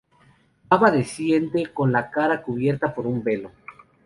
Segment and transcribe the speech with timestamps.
[0.71, 3.51] Baba desciende con la cara cubierta por un velo.